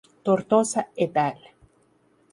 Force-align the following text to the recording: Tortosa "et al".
Tortosa 0.27 0.87
"et 0.95 1.15
al". 1.15 1.37